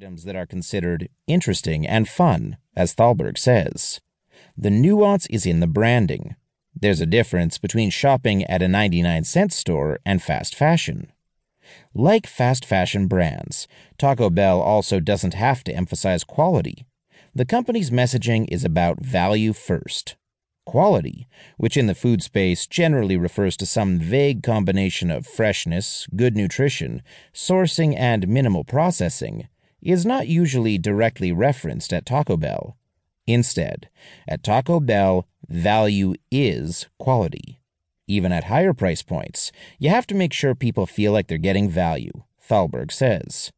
items 0.00 0.24
that 0.24 0.34
are 0.34 0.46
considered 0.46 1.10
interesting 1.26 1.86
and 1.86 2.08
fun, 2.08 2.56
as 2.74 2.94
Thalberg 2.94 3.36
says. 3.36 4.00
The 4.56 4.70
nuance 4.70 5.26
is 5.26 5.44
in 5.44 5.60
the 5.60 5.66
branding. 5.66 6.36
There's 6.74 7.02
a 7.02 7.06
difference 7.06 7.58
between 7.58 7.90
shopping 7.90 8.42
at 8.44 8.62
a 8.62 8.68
99 8.68 9.24
cent 9.24 9.52
store 9.52 9.98
and 10.06 10.22
fast 10.22 10.54
fashion. 10.54 11.12
Like 11.92 12.26
fast 12.26 12.64
fashion 12.64 13.08
brands, 13.08 13.68
Taco 13.98 14.30
Bell 14.30 14.62
also 14.62 15.00
doesn't 15.00 15.34
have 15.34 15.62
to 15.64 15.74
emphasize 15.74 16.24
quality. 16.24 16.86
The 17.34 17.44
company's 17.44 17.90
messaging 17.90 18.46
is 18.48 18.64
about 18.64 19.04
value 19.04 19.52
first. 19.52 20.16
Quality, 20.64 21.28
which 21.58 21.76
in 21.76 21.88
the 21.88 21.94
food 21.94 22.22
space 22.22 22.66
generally 22.66 23.18
refers 23.18 23.54
to 23.58 23.66
some 23.66 23.98
vague 23.98 24.42
combination 24.42 25.10
of 25.10 25.26
freshness, 25.26 26.06
good 26.16 26.38
nutrition, 26.38 27.02
sourcing, 27.34 27.94
and 27.98 28.26
minimal 28.26 28.64
processing, 28.64 29.46
is 29.82 30.06
not 30.06 30.28
usually 30.28 30.78
directly 30.78 31.32
referenced 31.32 31.92
at 31.92 32.06
Taco 32.06 32.36
Bell. 32.36 32.76
Instead, 33.26 33.88
at 34.26 34.42
Taco 34.42 34.80
Bell, 34.80 35.26
value 35.48 36.14
is 36.30 36.88
quality. 36.98 37.60
Even 38.06 38.32
at 38.32 38.44
higher 38.44 38.74
price 38.74 39.02
points, 39.02 39.52
you 39.78 39.88
have 39.90 40.06
to 40.08 40.14
make 40.14 40.32
sure 40.32 40.54
people 40.54 40.86
feel 40.86 41.12
like 41.12 41.28
they're 41.28 41.38
getting 41.38 41.70
value, 41.70 42.24
Thalberg 42.40 42.90
says. 42.90 43.52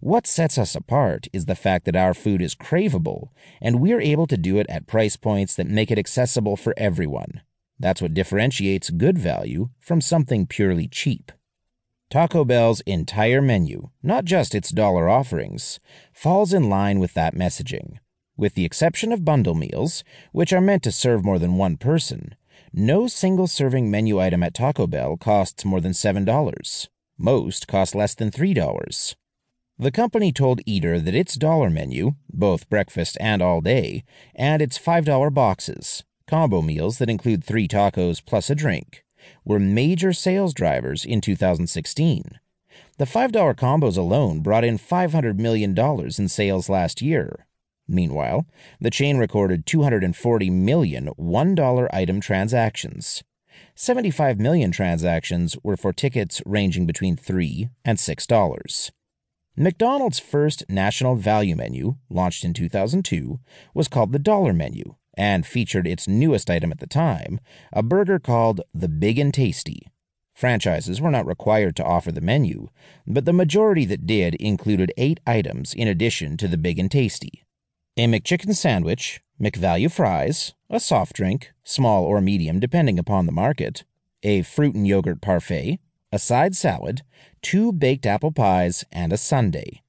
What 0.00 0.26
sets 0.26 0.58
us 0.58 0.76
apart 0.76 1.26
is 1.32 1.46
the 1.46 1.56
fact 1.56 1.84
that 1.86 1.96
our 1.96 2.14
food 2.14 2.40
is 2.40 2.54
craveable, 2.54 3.30
and 3.60 3.80
we're 3.80 4.00
able 4.00 4.28
to 4.28 4.36
do 4.36 4.58
it 4.58 4.66
at 4.68 4.86
price 4.86 5.16
points 5.16 5.56
that 5.56 5.66
make 5.66 5.90
it 5.90 5.98
accessible 5.98 6.56
for 6.56 6.72
everyone. 6.76 7.40
That's 7.80 8.00
what 8.00 8.14
differentiates 8.14 8.90
good 8.90 9.18
value 9.18 9.70
from 9.80 10.00
something 10.00 10.46
purely 10.46 10.86
cheap. 10.86 11.32
Taco 12.10 12.42
Bell's 12.42 12.80
entire 12.82 13.42
menu, 13.42 13.90
not 14.02 14.24
just 14.24 14.54
its 14.54 14.70
dollar 14.70 15.10
offerings, 15.10 15.78
falls 16.10 16.54
in 16.54 16.70
line 16.70 17.00
with 17.00 17.12
that 17.12 17.34
messaging. 17.34 17.98
With 18.34 18.54
the 18.54 18.64
exception 18.64 19.12
of 19.12 19.26
bundle 19.26 19.54
meals, 19.54 20.04
which 20.32 20.54
are 20.54 20.60
meant 20.62 20.82
to 20.84 20.92
serve 20.92 21.22
more 21.22 21.38
than 21.38 21.58
one 21.58 21.76
person, 21.76 22.34
no 22.72 23.08
single 23.08 23.46
serving 23.46 23.90
menu 23.90 24.18
item 24.18 24.42
at 24.42 24.54
Taco 24.54 24.86
Bell 24.86 25.18
costs 25.18 25.66
more 25.66 25.82
than 25.82 25.92
$7. 25.92 26.88
Most 27.18 27.68
cost 27.68 27.94
less 27.94 28.14
than 28.14 28.30
$3. 28.30 29.14
The 29.78 29.90
company 29.90 30.32
told 30.32 30.62
Eater 30.64 30.98
that 30.98 31.14
its 31.14 31.34
dollar 31.34 31.68
menu, 31.68 32.14
both 32.32 32.70
breakfast 32.70 33.18
and 33.20 33.42
all 33.42 33.60
day, 33.60 34.02
and 34.34 34.62
its 34.62 34.78
$5 34.78 35.34
boxes, 35.34 36.04
combo 36.26 36.62
meals 36.62 36.96
that 36.98 37.10
include 37.10 37.44
three 37.44 37.68
tacos 37.68 38.24
plus 38.24 38.48
a 38.48 38.54
drink, 38.54 39.04
were 39.44 39.58
major 39.58 40.12
sales 40.12 40.54
drivers 40.54 41.04
in 41.04 41.20
2016. 41.20 42.38
The 42.98 43.04
$5 43.04 43.54
combos 43.54 43.96
alone 43.96 44.40
brought 44.40 44.64
in 44.64 44.78
$500 44.78 45.38
million 45.38 45.76
in 45.78 46.28
sales 46.28 46.68
last 46.68 47.00
year, 47.00 47.46
Meanwhile, 47.88 48.46
the 48.80 48.90
chain 48.90 49.16
recorded 49.16 49.64
240 49.64 50.50
million 50.50 51.06
$1 51.18 51.88
item 51.90 52.20
transactions. 52.20 53.24
75 53.74 54.38
million 54.38 54.70
transactions 54.70 55.56
were 55.62 55.76
for 55.76 55.92
tickets 55.92 56.42
ranging 56.44 56.84
between 56.84 57.16
$3 57.16 57.70
and 57.84 57.96
$6. 57.96 58.90
McDonald's 59.56 60.18
first 60.18 60.64
national 60.68 61.16
value 61.16 61.56
menu, 61.56 61.96
launched 62.10 62.44
in 62.44 62.52
2002, 62.52 63.40
was 63.74 63.88
called 63.88 64.12
the 64.12 64.18
Dollar 64.18 64.52
Menu 64.52 64.94
and 65.18 65.44
featured 65.44 65.86
its 65.86 66.08
newest 66.08 66.48
item 66.48 66.72
at 66.72 66.78
the 66.78 66.86
time, 66.86 67.40
a 67.72 67.82
burger 67.82 68.18
called 68.18 68.62
the 68.72 68.88
Big 68.88 69.18
and 69.18 69.34
Tasty. 69.34 69.88
Franchises 70.34 71.00
were 71.00 71.10
not 71.10 71.26
required 71.26 71.76
to 71.76 71.84
offer 71.84 72.10
the 72.10 72.22
menu, 72.22 72.68
but 73.06 73.26
the 73.26 73.32
majority 73.34 73.84
that 73.84 74.06
did 74.06 74.36
included 74.36 74.92
eight 74.96 75.20
items 75.26 75.74
in 75.74 75.88
addition 75.88 76.36
to 76.36 76.48
the 76.48 76.56
Big 76.56 76.78
and 76.78 76.90
Tasty 76.90 77.44
a 77.98 78.06
McChicken 78.06 78.54
sandwich, 78.54 79.20
McValue 79.42 79.90
fries, 79.90 80.54
a 80.70 80.78
soft 80.78 81.16
drink, 81.16 81.50
small 81.64 82.04
or 82.04 82.20
medium 82.20 82.60
depending 82.60 82.96
upon 82.96 83.26
the 83.26 83.32
market, 83.32 83.84
a 84.22 84.42
fruit 84.42 84.76
and 84.76 84.86
yogurt 84.86 85.20
parfait, 85.20 85.80
a 86.12 86.18
side 86.18 86.54
salad, 86.54 87.02
two 87.42 87.72
baked 87.72 88.06
apple 88.06 88.30
pies, 88.30 88.84
and 88.92 89.12
a 89.12 89.16
sundae. 89.16 89.82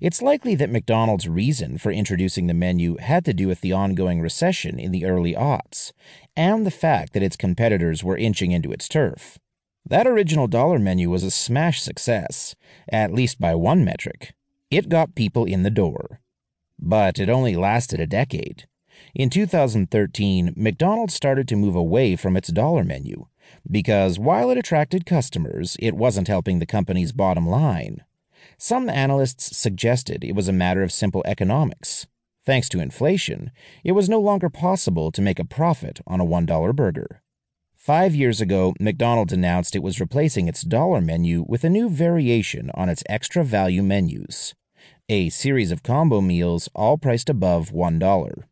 It's 0.00 0.22
likely 0.22 0.54
that 0.54 0.70
McDonald's 0.70 1.28
reason 1.28 1.78
for 1.78 1.90
introducing 1.90 2.46
the 2.46 2.54
menu 2.54 2.96
had 2.98 3.24
to 3.24 3.34
do 3.34 3.48
with 3.48 3.60
the 3.60 3.72
ongoing 3.72 4.20
recession 4.20 4.78
in 4.78 4.92
the 4.92 5.04
early 5.04 5.34
aughts, 5.34 5.92
and 6.36 6.64
the 6.64 6.70
fact 6.70 7.12
that 7.12 7.22
its 7.22 7.36
competitors 7.36 8.04
were 8.04 8.16
inching 8.16 8.52
into 8.52 8.72
its 8.72 8.88
turf. 8.88 9.38
That 9.84 10.06
original 10.06 10.46
dollar 10.46 10.78
menu 10.78 11.10
was 11.10 11.24
a 11.24 11.30
smash 11.30 11.80
success, 11.80 12.54
at 12.90 13.14
least 13.14 13.40
by 13.40 13.54
one 13.54 13.84
metric. 13.84 14.34
It 14.70 14.88
got 14.88 15.14
people 15.14 15.44
in 15.44 15.62
the 15.62 15.70
door. 15.70 16.20
But 16.78 17.18
it 17.18 17.28
only 17.28 17.56
lasted 17.56 17.98
a 17.98 18.06
decade. 18.06 18.66
In 19.14 19.30
2013, 19.30 20.54
McDonald's 20.56 21.14
started 21.14 21.48
to 21.48 21.56
move 21.56 21.74
away 21.74 22.16
from 22.16 22.36
its 22.36 22.48
dollar 22.48 22.84
menu 22.84 23.26
because 23.70 24.18
while 24.18 24.50
it 24.50 24.58
attracted 24.58 25.06
customers, 25.06 25.76
it 25.80 25.96
wasn't 25.96 26.28
helping 26.28 26.58
the 26.58 26.66
company's 26.66 27.12
bottom 27.12 27.48
line. 27.48 28.02
Some 28.56 28.88
analysts 28.88 29.56
suggested 29.56 30.24
it 30.24 30.34
was 30.34 30.48
a 30.48 30.52
matter 30.52 30.82
of 30.82 30.92
simple 30.92 31.22
economics. 31.26 32.06
Thanks 32.46 32.68
to 32.70 32.80
inflation, 32.80 33.50
it 33.84 33.92
was 33.92 34.08
no 34.08 34.20
longer 34.20 34.48
possible 34.48 35.12
to 35.12 35.20
make 35.20 35.38
a 35.38 35.44
profit 35.44 36.00
on 36.06 36.20
a 36.20 36.24
$1 36.24 36.74
burger. 36.74 37.22
Five 37.74 38.14
years 38.14 38.40
ago, 38.40 38.74
McDonald's 38.80 39.32
announced 39.32 39.76
it 39.76 39.82
was 39.82 40.00
replacing 40.00 40.48
its 40.48 40.62
dollar 40.62 41.00
menu 41.00 41.44
with 41.46 41.64
a 41.64 41.70
new 41.70 41.90
variation 41.90 42.70
on 42.74 42.88
its 42.88 43.04
extra 43.08 43.44
value 43.44 43.82
menus 43.82 44.54
a 45.08 45.30
series 45.30 45.70
of 45.70 45.82
combo 45.82 46.20
meals 46.20 46.68
all 46.74 46.98
priced 46.98 47.30
above 47.30 47.70
$1. 47.70 48.42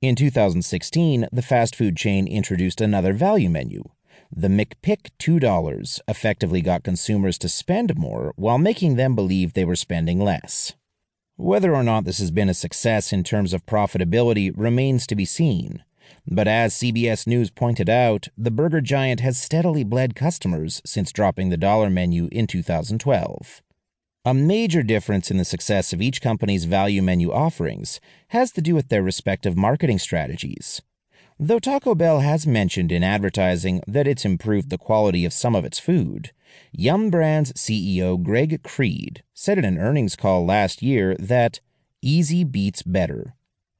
In 0.00 0.16
2016, 0.16 1.28
the 1.30 1.42
fast 1.42 1.76
food 1.76 1.94
chain 1.94 2.26
introduced 2.26 2.80
another 2.80 3.12
value 3.12 3.50
menu. 3.50 3.84
The 4.32 4.48
McPick 4.48 5.10
$2 5.18 6.00
effectively 6.06 6.62
got 6.62 6.84
consumers 6.84 7.36
to 7.38 7.48
spend 7.48 7.96
more 7.96 8.32
while 8.36 8.58
making 8.58 8.94
them 8.94 9.16
believe 9.16 9.52
they 9.52 9.64
were 9.64 9.76
spending 9.76 10.20
less. 10.20 10.74
Whether 11.36 11.74
or 11.74 11.82
not 11.82 12.04
this 12.04 12.18
has 12.18 12.30
been 12.30 12.48
a 12.48 12.54
success 12.54 13.12
in 13.12 13.24
terms 13.24 13.52
of 13.52 13.66
profitability 13.66 14.52
remains 14.54 15.06
to 15.08 15.16
be 15.16 15.24
seen. 15.24 15.82
But 16.26 16.46
as 16.46 16.74
CBS 16.74 17.26
News 17.26 17.50
pointed 17.50 17.88
out, 17.88 18.28
the 18.36 18.50
burger 18.50 18.80
giant 18.80 19.20
has 19.20 19.36
steadily 19.36 19.82
bled 19.82 20.14
customers 20.14 20.80
since 20.84 21.12
dropping 21.12 21.48
the 21.48 21.56
dollar 21.56 21.90
menu 21.90 22.28
in 22.30 22.46
2012. 22.46 23.62
A 24.26 24.34
major 24.34 24.82
difference 24.82 25.30
in 25.30 25.38
the 25.38 25.44
success 25.44 25.92
of 25.92 26.02
each 26.02 26.20
company's 26.20 26.66
value 26.66 27.02
menu 27.02 27.32
offerings 27.32 28.00
has 28.28 28.52
to 28.52 28.60
do 28.60 28.74
with 28.74 28.90
their 28.90 29.02
respective 29.02 29.56
marketing 29.56 29.98
strategies. 29.98 30.82
Though 31.42 31.58
Taco 31.58 31.94
Bell 31.94 32.20
has 32.20 32.46
mentioned 32.46 32.92
in 32.92 33.02
advertising 33.02 33.80
that 33.86 34.06
it's 34.06 34.26
improved 34.26 34.68
the 34.68 34.76
quality 34.76 35.24
of 35.24 35.32
some 35.32 35.54
of 35.54 35.64
its 35.64 35.78
food, 35.78 36.32
Yum 36.70 37.08
Brands 37.08 37.54
CEO 37.54 38.22
Greg 38.22 38.62
Creed 38.62 39.22
said 39.32 39.56
in 39.56 39.64
an 39.64 39.78
earnings 39.78 40.16
call 40.16 40.44
last 40.44 40.82
year 40.82 41.16
that 41.18 41.60
easy 42.02 42.44
beats 42.44 42.82
better. 42.82 43.32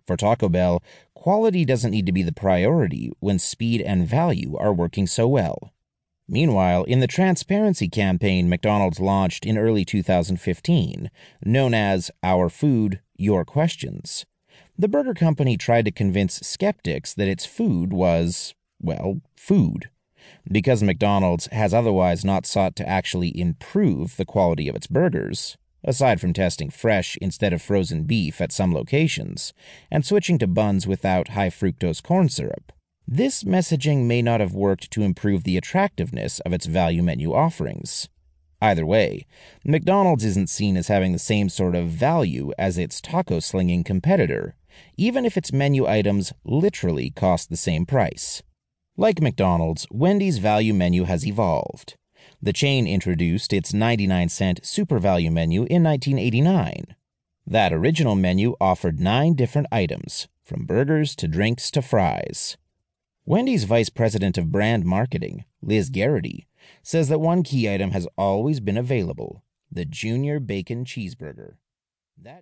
For 0.07 0.17
Taco 0.17 0.49
Bell, 0.49 0.83
quality 1.13 1.67
doesn't 1.67 1.91
need 1.91 2.07
to 2.07 2.13
be 2.13 2.23
the 2.23 2.33
priority 2.33 3.13
when 3.21 3.39
speed 3.39 3.83
and 3.83 4.09
value 4.09 4.57
are 4.57 4.73
working 4.73 5.07
so 5.07 5.29
well. 5.29 5.75
Meanwhile, 6.27 6.85
in 6.85 7.01
the 7.01 7.07
transparency 7.07 7.91
campaign 7.91 8.49
McDonald's 8.49 9.01
launched 9.01 9.45
in 9.45 9.59
early 9.59 9.85
2015, 9.85 11.11
known 11.45 11.75
as 11.75 12.11
Our 12.23 12.49
Food, 12.49 13.01
Your 13.19 13.45
Questions, 13.45 14.25
the 14.81 14.89
burger 14.89 15.13
company 15.13 15.59
tried 15.59 15.85
to 15.85 15.91
convince 15.91 16.41
skeptics 16.41 17.13
that 17.13 17.29
its 17.29 17.45
food 17.45 17.93
was, 17.93 18.55
well, 18.81 19.21
food. 19.37 19.91
Because 20.51 20.83
McDonald's 20.83 21.49
has 21.53 21.75
otherwise 21.75 22.25
not 22.25 22.47
sought 22.47 22.77
to 22.77 22.89
actually 22.89 23.39
improve 23.39 24.17
the 24.17 24.25
quality 24.25 24.69
of 24.69 24.77
its 24.77 24.87
burgers, 24.87 25.59
aside 25.85 26.19
from 26.19 26.33
testing 26.33 26.71
fresh 26.71 27.19
instead 27.21 27.53
of 27.53 27.61
frozen 27.61 28.05
beef 28.05 28.41
at 28.41 28.53
some 28.53 28.73
locations, 28.73 29.53
and 29.91 30.07
switching 30.07 30.39
to 30.39 30.47
buns 30.47 30.87
without 30.87 31.29
high 31.29 31.51
fructose 31.51 32.03
corn 32.03 32.31
syrup, 32.31 32.73
this 33.07 33.45
messaging 33.45 34.07
may 34.07 34.23
not 34.23 34.41
have 34.41 34.55
worked 34.55 34.91
to 34.93 35.03
improve 35.03 35.45
the 35.45 35.59
attractiveness 35.59 36.41
of 36.41 36.55
its 36.55 36.65
value 36.65 37.03
menu 37.03 37.35
offerings. 37.35 38.09
Either 38.61 38.85
way, 38.85 39.27
McDonald's 39.65 40.25
isn't 40.25 40.51
seen 40.51 40.77
as 40.77 40.89
having 40.89 41.13
the 41.13 41.19
same 41.19 41.49
sort 41.49 41.75
of 41.75 41.89
value 41.89 42.53
as 42.59 42.77
its 42.77 43.01
taco 43.01 43.41
slinging 43.41 43.83
competitor, 43.83 44.55
even 44.97 45.25
if 45.25 45.37
its 45.37 45.53
menu 45.53 45.87
items 45.87 46.33
literally 46.45 47.11
cost 47.11 47.49
the 47.49 47.57
same 47.57 47.87
price. 47.87 48.43
Like 48.97 49.23
McDonald's, 49.23 49.87
Wendy's 49.91 50.39
value 50.39 50.75
menu 50.75 51.05
has 51.05 51.27
evolved. 51.27 51.97
The 52.43 52.53
chain 52.53 52.87
introduced 52.87 53.53
its 53.53 53.73
99 53.73 54.29
cent 54.29 54.61
super 54.65 54.99
value 54.99 55.31
menu 55.31 55.61
in 55.71 55.83
1989. 55.83 56.97
That 57.47 57.73
original 57.73 58.15
menu 58.15 58.57
offered 58.61 59.01
nine 59.01 59.35
different 59.35 59.69
items, 59.73 60.29
from 60.43 60.67
burgers 60.67 61.17
to 61.17 61.29
drinks 61.29 61.71
to 61.73 61.83
fries. 61.83 62.57
Wendy's 63.25 63.65
vice 63.65 63.89
president 63.89 64.37
of 64.37 64.53
brand 64.53 64.85
marketing, 64.85 65.45
Liz 65.63 65.91
Gerety, 65.91 66.47
says 66.83 67.09
that 67.09 67.21
one 67.21 67.43
key 67.43 67.73
item 67.73 67.91
has 67.93 68.07
always 68.17 68.61
been 68.61 68.77
available 68.77 69.43
the 69.73 69.85
Junior 69.85 70.41
Bacon 70.41 70.85
Cheeseburger. 70.85 71.55
That 72.21 72.39